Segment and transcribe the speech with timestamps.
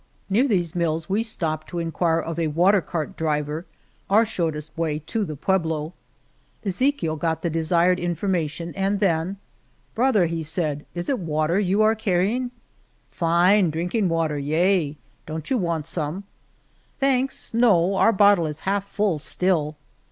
[0.31, 3.67] Near these mills we stop to inquire of a water cart driver
[4.09, 5.93] our shortest way to the pueblo.
[6.65, 9.37] Ezechiel got the desired informa 146 El Toboso tion, and then
[9.93, 12.49] Brother," he said, "it is wa ter you are carrying?"
[13.11, 14.97] Fine drinking water, yea.
[15.27, 16.23] Don't you want some?"
[16.99, 19.77] Thanks, no; our bottle is half full, still."